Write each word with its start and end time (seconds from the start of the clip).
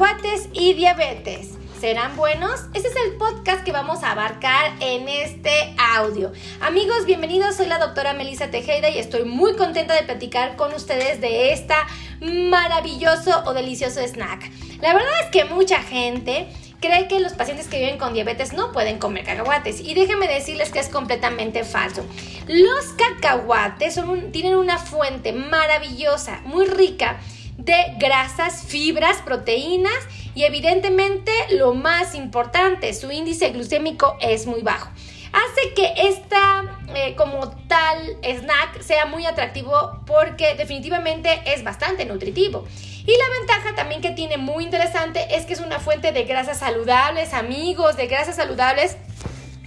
cacahuates 0.00 0.48
y 0.54 0.72
diabetes. 0.72 1.50
¿Serán 1.78 2.16
buenos? 2.16 2.60
Este 2.72 2.88
es 2.88 2.96
el 3.04 3.18
podcast 3.18 3.64
que 3.64 3.72
vamos 3.72 4.02
a 4.02 4.12
abarcar 4.12 4.72
en 4.80 5.06
este 5.10 5.74
audio. 5.76 6.32
Amigos, 6.62 7.04
bienvenidos. 7.04 7.56
Soy 7.56 7.66
la 7.66 7.78
doctora 7.78 8.14
Melissa 8.14 8.50
Tejeda 8.50 8.88
y 8.88 8.96
estoy 8.96 9.24
muy 9.24 9.56
contenta 9.56 9.94
de 9.94 10.04
platicar 10.04 10.56
con 10.56 10.72
ustedes 10.72 11.20
de 11.20 11.52
esta 11.52 11.86
maravilloso 12.22 13.42
o 13.44 13.52
delicioso 13.52 14.00
snack. 14.00 14.50
La 14.80 14.94
verdad 14.94 15.12
es 15.22 15.30
que 15.32 15.44
mucha 15.44 15.82
gente 15.82 16.48
cree 16.80 17.06
que 17.06 17.20
los 17.20 17.34
pacientes 17.34 17.68
que 17.68 17.78
viven 17.78 17.98
con 17.98 18.14
diabetes 18.14 18.54
no 18.54 18.72
pueden 18.72 18.98
comer 18.98 19.24
cacahuates 19.24 19.80
y 19.80 19.92
déjenme 19.92 20.28
decirles 20.28 20.70
que 20.70 20.78
es 20.78 20.88
completamente 20.88 21.62
falso. 21.62 22.06
Los 22.48 22.86
cacahuates 22.96 24.00
tienen 24.32 24.56
una 24.56 24.78
fuente 24.78 25.34
maravillosa, 25.34 26.40
muy 26.46 26.64
rica 26.64 27.20
de 27.64 27.94
grasas, 27.98 28.64
fibras, 28.66 29.18
proteínas 29.18 29.92
y 30.34 30.44
evidentemente 30.44 31.30
lo 31.50 31.74
más 31.74 32.14
importante, 32.14 32.94
su 32.94 33.10
índice 33.10 33.50
glucémico 33.50 34.16
es 34.20 34.46
muy 34.46 34.62
bajo. 34.62 34.90
Hace 35.32 35.74
que 35.74 35.92
esta 36.08 36.80
eh, 36.94 37.14
como 37.16 37.50
tal 37.68 38.16
snack 38.22 38.80
sea 38.80 39.06
muy 39.06 39.26
atractivo 39.26 40.00
porque 40.06 40.54
definitivamente 40.54 41.40
es 41.44 41.62
bastante 41.62 42.04
nutritivo. 42.04 42.66
Y 43.06 43.16
la 43.16 43.38
ventaja 43.38 43.74
también 43.74 44.00
que 44.00 44.10
tiene 44.10 44.38
muy 44.38 44.64
interesante 44.64 45.36
es 45.36 45.44
que 45.44 45.52
es 45.52 45.60
una 45.60 45.78
fuente 45.78 46.12
de 46.12 46.24
grasas 46.24 46.58
saludables, 46.58 47.32
amigos, 47.32 47.96
de 47.96 48.06
grasas 48.06 48.36
saludables 48.36 48.96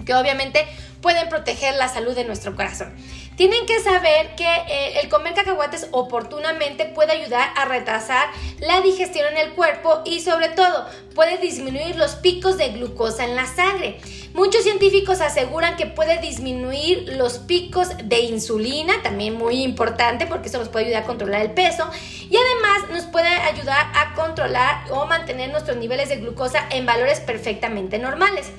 que 0.05 0.13
obviamente 0.15 0.65
pueden 1.01 1.29
proteger 1.29 1.75
la 1.75 1.87
salud 1.87 2.15
de 2.15 2.25
nuestro 2.25 2.55
corazón. 2.55 2.93
Tienen 3.35 3.65
que 3.65 3.79
saber 3.79 4.35
que 4.35 4.45
eh, 4.45 4.99
el 5.01 5.09
comer 5.09 5.33
cacahuates 5.33 5.87
oportunamente 5.91 6.85
puede 6.85 7.13
ayudar 7.13 7.49
a 7.55 7.65
retrasar 7.65 8.29
la 8.59 8.81
digestión 8.81 9.25
en 9.31 9.37
el 9.37 9.53
cuerpo 9.53 10.01
y 10.05 10.19
sobre 10.19 10.49
todo 10.49 10.85
puede 11.15 11.37
disminuir 11.37 11.95
los 11.95 12.15
picos 12.15 12.57
de 12.57 12.69
glucosa 12.69 13.25
en 13.25 13.35
la 13.35 13.47
sangre. 13.47 13.99
Muchos 14.33 14.63
científicos 14.63 15.21
aseguran 15.21 15.77
que 15.77 15.85
puede 15.85 16.19
disminuir 16.19 17.13
los 17.17 17.39
picos 17.39 17.89
de 18.03 18.19
insulina, 18.21 19.01
también 19.01 19.35
muy 19.35 19.63
importante 19.63 20.27
porque 20.27 20.49
eso 20.49 20.59
nos 20.59 20.69
puede 20.69 20.85
ayudar 20.85 21.03
a 21.03 21.07
controlar 21.07 21.41
el 21.41 21.51
peso 21.51 21.89
y 22.29 22.35
además 22.35 22.91
nos 22.91 23.03
puede 23.05 23.29
ayudar 23.29 23.91
a 23.95 24.13
controlar 24.15 24.91
o 24.91 25.05
mantener 25.05 25.51
nuestros 25.51 25.77
niveles 25.77 26.09
de 26.09 26.17
glucosa 26.17 26.67
en 26.69 26.85
valores 26.85 27.19
perfectamente 27.19 27.97
normales. 27.97 28.51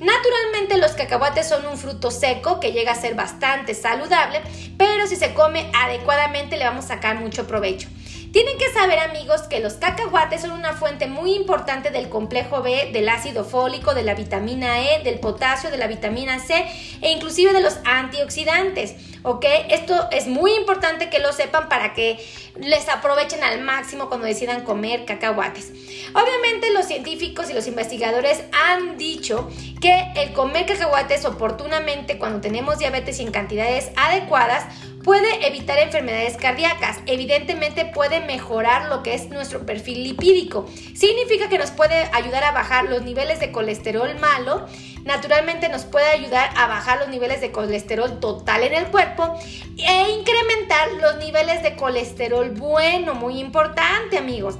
Naturalmente 0.00 0.78
los 0.78 0.92
cacahuates 0.92 1.48
son 1.48 1.66
un 1.66 1.78
fruto 1.78 2.10
seco 2.10 2.60
que 2.60 2.72
llega 2.72 2.92
a 2.92 3.00
ser 3.00 3.14
bastante 3.14 3.74
saludable, 3.74 4.42
pero 4.76 5.06
si 5.06 5.16
se 5.16 5.32
come 5.32 5.70
adecuadamente 5.74 6.56
le 6.56 6.64
vamos 6.64 6.84
a 6.86 6.88
sacar 6.88 7.18
mucho 7.18 7.46
provecho. 7.46 7.88
Tienen 8.32 8.58
que 8.58 8.70
saber 8.72 8.98
amigos 8.98 9.42
que 9.42 9.60
los 9.60 9.74
cacahuates 9.74 10.42
son 10.42 10.50
una 10.50 10.74
fuente 10.74 11.06
muy 11.06 11.34
importante 11.34 11.90
del 11.90 12.08
complejo 12.08 12.62
B, 12.62 12.90
del 12.92 13.08
ácido 13.08 13.44
fólico, 13.44 13.94
de 13.94 14.02
la 14.02 14.14
vitamina 14.14 14.82
E, 14.82 15.02
del 15.02 15.18
potasio, 15.18 15.70
de 15.70 15.78
la 15.78 15.86
vitamina 15.86 16.38
C 16.38 16.66
e 17.00 17.10
inclusive 17.10 17.52
de 17.52 17.60
los 17.60 17.78
antioxidantes. 17.84 18.94
¿Ok? 19.22 19.44
Esto 19.70 20.08
es 20.12 20.26
muy 20.26 20.54
importante 20.54 21.10
que 21.10 21.18
lo 21.18 21.32
sepan 21.32 21.68
para 21.68 21.94
que 21.94 22.18
les 22.60 22.88
aprovechen 22.88 23.42
al 23.42 23.60
máximo 23.60 24.08
cuando 24.08 24.26
decidan 24.26 24.62
comer 24.64 25.04
cacahuates. 25.04 25.72
Obviamente 26.14 26.72
los 26.72 26.86
científicos 26.86 27.50
y 27.50 27.54
los 27.54 27.66
investigadores 27.66 28.42
han 28.52 28.96
dicho 28.98 29.50
que 29.80 30.12
el 30.16 30.32
comer 30.32 30.66
cacahuates 30.66 31.24
oportunamente 31.24 32.18
cuando 32.18 32.40
tenemos 32.40 32.78
diabetes 32.78 33.18
y 33.18 33.22
en 33.22 33.32
cantidades 33.32 33.90
adecuadas 33.96 34.64
puede 35.06 35.46
evitar 35.46 35.78
enfermedades 35.78 36.36
cardíacas, 36.36 36.98
evidentemente 37.06 37.84
puede 37.84 38.18
mejorar 38.18 38.88
lo 38.88 39.04
que 39.04 39.14
es 39.14 39.30
nuestro 39.30 39.64
perfil 39.64 40.02
lipídico. 40.02 40.66
Significa 40.96 41.48
que 41.48 41.58
nos 41.58 41.70
puede 41.70 42.10
ayudar 42.12 42.42
a 42.42 42.50
bajar 42.50 42.86
los 42.86 43.02
niveles 43.02 43.38
de 43.38 43.52
colesterol 43.52 44.18
malo, 44.18 44.66
naturalmente 45.04 45.68
nos 45.68 45.84
puede 45.84 46.06
ayudar 46.06 46.50
a 46.56 46.66
bajar 46.66 46.98
los 46.98 47.08
niveles 47.08 47.40
de 47.40 47.52
colesterol 47.52 48.18
total 48.18 48.64
en 48.64 48.74
el 48.74 48.86
cuerpo 48.86 49.38
e 49.78 50.10
incrementar 50.10 50.88
los 51.00 51.18
niveles 51.18 51.62
de 51.62 51.76
colesterol 51.76 52.50
bueno, 52.50 53.14
muy 53.14 53.38
importante 53.38 54.18
amigos. 54.18 54.56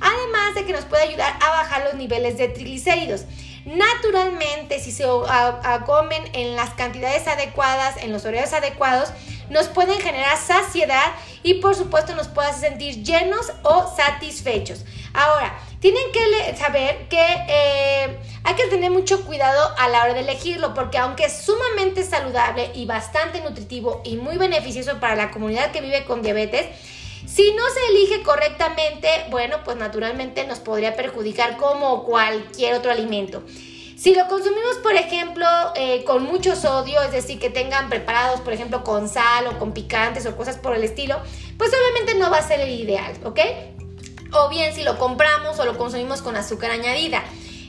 Además 0.00 0.54
de 0.54 0.66
que 0.66 0.72
nos 0.72 0.84
puede 0.84 1.02
ayudar 1.02 1.32
a 1.42 1.50
bajar 1.50 1.82
los 1.82 1.94
niveles 1.94 2.38
de 2.38 2.46
triglicéridos. 2.46 3.24
Naturalmente, 3.64 4.78
si 4.78 4.92
se 4.92 5.04
comen 5.86 6.22
en 6.34 6.54
las 6.54 6.70
cantidades 6.74 7.26
adecuadas, 7.26 7.96
en 8.02 8.12
los 8.12 8.24
horarios 8.24 8.52
adecuados, 8.52 9.10
nos 9.48 9.68
pueden 9.68 10.00
generar 10.00 10.36
saciedad 10.36 11.12
y 11.42 11.54
por 11.54 11.74
supuesto 11.74 12.14
nos 12.14 12.28
pueden 12.28 12.54
sentir 12.54 13.02
llenos 13.02 13.52
o 13.62 13.94
satisfechos. 13.94 14.84
Ahora, 15.14 15.58
tienen 15.80 16.04
que 16.12 16.56
saber 16.56 17.08
que 17.08 17.20
eh, 17.20 18.18
hay 18.42 18.54
que 18.54 18.66
tener 18.68 18.90
mucho 18.90 19.24
cuidado 19.24 19.74
a 19.78 19.88
la 19.88 20.02
hora 20.02 20.14
de 20.14 20.20
elegirlo 20.20 20.74
porque 20.74 20.98
aunque 20.98 21.26
es 21.26 21.42
sumamente 21.42 22.02
saludable 22.02 22.70
y 22.74 22.86
bastante 22.86 23.40
nutritivo 23.40 24.02
y 24.04 24.16
muy 24.16 24.36
beneficioso 24.38 24.98
para 25.00 25.14
la 25.14 25.30
comunidad 25.30 25.72
que 25.72 25.80
vive 25.80 26.04
con 26.04 26.22
diabetes, 26.22 26.66
si 27.34 27.52
no 27.52 27.64
se 27.68 27.92
elige 27.92 28.22
correctamente, 28.22 29.08
bueno, 29.28 29.56
pues 29.64 29.76
naturalmente 29.76 30.46
nos 30.46 30.60
podría 30.60 30.94
perjudicar 30.94 31.56
como 31.56 32.04
cualquier 32.04 32.74
otro 32.74 32.92
alimento. 32.92 33.42
Si 33.96 34.14
lo 34.14 34.28
consumimos, 34.28 34.76
por 34.84 34.94
ejemplo, 34.94 35.44
eh, 35.74 36.04
con 36.04 36.22
mucho 36.22 36.54
sodio, 36.54 37.02
es 37.02 37.10
decir, 37.10 37.40
que 37.40 37.50
tengan 37.50 37.88
preparados, 37.88 38.40
por 38.40 38.52
ejemplo, 38.52 38.84
con 38.84 39.08
sal 39.08 39.48
o 39.48 39.58
con 39.58 39.72
picantes 39.72 40.26
o 40.26 40.36
cosas 40.36 40.58
por 40.58 40.76
el 40.76 40.84
estilo, 40.84 41.20
pues 41.58 41.72
obviamente 41.72 42.14
no 42.14 42.30
va 42.30 42.38
a 42.38 42.46
ser 42.46 42.60
el 42.60 42.70
ideal, 42.70 43.12
¿ok? 43.24 43.40
O 44.32 44.48
bien 44.48 44.72
si 44.72 44.84
lo 44.84 44.96
compramos 44.96 45.58
o 45.58 45.64
lo 45.64 45.76
consumimos 45.76 46.22
con 46.22 46.36
azúcar 46.36 46.70
añadida. 46.70 47.24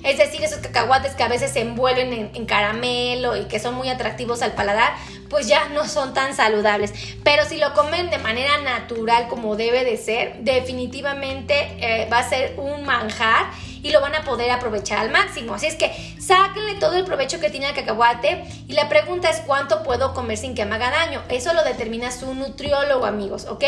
Es 0.06 0.20
decir, 0.20 0.44
esos 0.44 0.60
cacahuates 0.60 1.16
que 1.16 1.24
a 1.24 1.28
veces 1.28 1.52
se 1.52 1.62
envuelven 1.62 2.32
en, 2.32 2.46
caramelo 2.46 3.36
y 3.36 3.46
que 3.46 3.60
son 3.60 3.74
muy 3.74 3.90
atractivos 3.90 4.44
al 4.44 4.52
paladar, 4.52 4.94
pues 5.30 5.48
ya 5.48 5.68
no 5.70 5.88
son 5.88 6.14
tan 6.14 6.36
saludables. 6.36 6.94
Pero 7.24 7.44
si 7.44 7.58
lo 7.58 7.74
comen 7.74 8.12
de 8.12 8.20
manera 8.20 8.62
natural 8.62 9.28
como 9.28 9.56
debe 9.56 9.84
de 9.84 9.98
ser, 9.98 10.38
definitivamente 10.42 11.56
eh, 11.80 12.08
va 12.12 12.20
a 12.20 12.30
ser 12.30 12.54
un 12.58 12.86
manjar 12.86 13.48
y 13.86 13.92
lo 13.92 14.02
van 14.02 14.16
a 14.16 14.24
poder 14.24 14.50
aprovechar 14.50 14.98
al 14.98 15.12
máximo. 15.12 15.54
Así 15.54 15.68
es 15.68 15.76
que 15.76 15.92
sáquenle 16.20 16.74
todo 16.80 16.94
el 16.94 17.06
provecho 17.06 17.40
que 17.40 17.52
tiene 17.52 17.70
el 17.70 17.76
cacahuate 17.76 18.44
y 18.68 18.74
la 18.74 18.90
pregunta 18.90 19.30
es 19.30 19.42
cuánto 19.42 19.84
puedo 19.84 20.16
comer 20.16 20.38
sin 20.38 20.56
que 20.56 20.66
me 20.66 20.74
haga 20.74 20.90
daño. 20.90 21.22
Eso 21.30 21.54
lo 21.54 21.64
determina 21.64 22.10
su 22.10 22.34
nutriólogo, 22.34 23.06
amigos, 23.06 23.46
¿ok? 23.46 23.64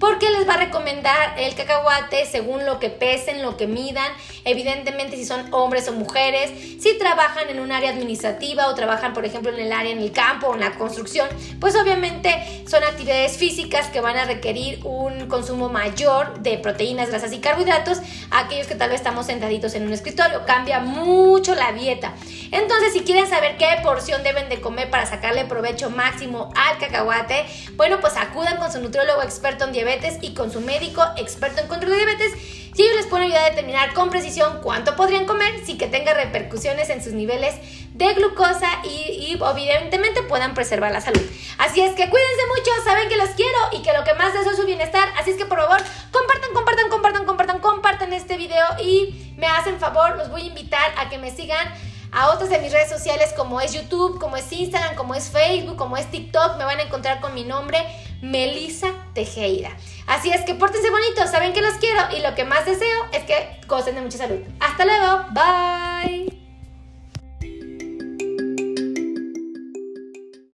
Porque 0.00 0.28
les 0.30 0.48
va 0.48 0.54
a 0.54 0.56
recomendar 0.56 1.38
el 1.38 1.54
cacahuate 1.54 2.26
según 2.26 2.66
lo 2.66 2.80
que 2.80 2.90
pesen, 2.90 3.42
lo 3.42 3.56
que 3.56 3.68
midan, 3.68 4.10
evidentemente 4.44 5.16
si 5.16 5.24
son 5.24 5.54
hombres 5.54 5.86
o 5.86 5.92
mujeres, 5.92 6.50
si 6.82 6.98
trabajan 6.98 7.48
en 7.48 7.60
un 7.60 7.70
área 7.70 7.90
administrativa 7.90 8.66
o 8.66 8.74
trabajan, 8.74 9.12
por 9.12 9.24
ejemplo, 9.24 9.52
en 9.52 9.60
el 9.60 9.72
área 9.72 9.92
en 9.92 10.00
el 10.00 10.10
campo 10.10 10.48
o 10.48 10.54
en 10.54 10.60
la 10.62 10.72
construcción, 10.72 11.28
pues 11.60 11.76
obviamente 11.76 12.64
son 12.66 12.82
actividades 12.82 13.36
físicas 13.36 13.86
que 13.86 14.00
van 14.00 14.16
a 14.16 14.24
requerir 14.24 14.80
un 14.82 15.28
consumo 15.28 15.68
mayor 15.68 16.40
de 16.40 16.58
proteínas, 16.58 17.10
grasas 17.10 17.32
y 17.32 17.38
carbohidratos, 17.38 17.98
aquellos 18.32 18.66
que 18.66 18.74
tal 18.74 18.90
vez 18.90 18.98
estamos 18.98 19.26
sentaditos 19.26 19.59
en 19.68 19.86
un 19.86 19.92
escritorio. 19.92 20.44
Cambia 20.46 20.80
mucho 20.80 21.54
la 21.54 21.72
dieta. 21.72 22.14
Entonces, 22.50 22.92
si 22.92 23.00
quieren 23.00 23.28
saber 23.28 23.56
qué 23.56 23.66
porción 23.82 24.22
deben 24.22 24.48
de 24.48 24.60
comer 24.60 24.90
para 24.90 25.06
sacarle 25.06 25.44
provecho 25.44 25.90
máximo 25.90 26.50
al 26.56 26.78
cacahuate, 26.78 27.46
bueno, 27.76 28.00
pues 28.00 28.16
acudan 28.16 28.56
con 28.56 28.72
su 28.72 28.80
nutriólogo 28.80 29.22
experto 29.22 29.64
en 29.64 29.72
diabetes 29.72 30.18
y 30.22 30.34
con 30.34 30.50
su 30.50 30.60
médico 30.60 31.04
experto 31.16 31.60
en 31.60 31.68
control 31.68 31.92
de 31.92 31.96
diabetes 31.98 32.60
y 32.76 32.82
ellos 32.82 32.96
les 32.96 33.06
pueden 33.06 33.26
ayudar 33.26 33.44
a 33.44 33.50
determinar 33.50 33.92
con 33.94 34.10
precisión 34.10 34.60
cuánto 34.62 34.96
podrían 34.96 35.26
comer 35.26 35.64
sin 35.64 35.76
que 35.76 35.86
tenga 35.86 36.14
repercusiones 36.14 36.88
en 36.90 37.02
sus 37.02 37.12
niveles 37.12 37.54
de 37.94 38.14
glucosa 38.14 38.68
y, 38.84 39.36
evidentemente 39.38 40.22
puedan 40.22 40.54
preservar 40.54 40.92
la 40.92 41.00
salud. 41.00 41.20
Así 41.58 41.80
es 41.80 41.92
que 41.92 42.08
cuídense 42.08 42.46
mucho, 42.56 42.70
saben 42.84 43.08
que 43.08 43.16
los 43.16 43.30
quiero 43.30 43.58
y 43.72 43.82
que 43.82 43.92
lo 43.92 44.04
que 44.04 44.14
más 44.14 44.32
deseo 44.32 44.52
es 44.52 44.56
su 44.56 44.64
bienestar. 44.64 45.08
Así 45.18 45.32
es 45.32 45.36
que 45.36 45.46
por 45.46 45.58
favor, 45.58 45.82
compartan, 46.10 46.54
compartan, 46.54 46.88
compartan, 46.88 47.24
compartan, 47.26 47.58
compartan 47.58 48.12
este 48.12 48.36
video 48.36 48.64
y 48.82 49.19
me 49.40 49.46
hacen 49.46 49.80
favor, 49.80 50.16
los 50.16 50.30
voy 50.30 50.42
a 50.42 50.46
invitar 50.46 50.92
a 50.98 51.08
que 51.08 51.18
me 51.18 51.30
sigan 51.30 51.66
a 52.12 52.30
otras 52.30 52.50
de 52.50 52.58
mis 52.58 52.72
redes 52.72 52.90
sociales 52.90 53.32
como 53.36 53.60
es 53.60 53.72
YouTube, 53.72 54.20
como 54.20 54.36
es 54.36 54.52
Instagram, 54.52 54.94
como 54.94 55.14
es 55.14 55.30
Facebook, 55.30 55.76
como 55.76 55.96
es 55.96 56.10
TikTok. 56.10 56.58
Me 56.58 56.64
van 56.64 56.78
a 56.78 56.82
encontrar 56.82 57.20
con 57.20 57.34
mi 57.34 57.44
nombre, 57.44 57.78
Melissa 58.20 58.92
Tejeda. 59.14 59.70
Así 60.06 60.30
es 60.30 60.42
que 60.42 60.54
pórtense 60.54 60.90
bonitos, 60.90 61.30
saben 61.30 61.52
que 61.52 61.62
los 61.62 61.74
quiero 61.74 62.02
y 62.16 62.20
lo 62.20 62.34
que 62.34 62.44
más 62.44 62.66
deseo 62.66 63.06
es 63.12 63.24
que 63.24 63.60
gocen 63.66 63.94
de 63.94 64.02
mucha 64.02 64.18
salud. 64.18 64.40
Hasta 64.60 64.84
luego, 64.84 65.24
bye. 65.30 66.39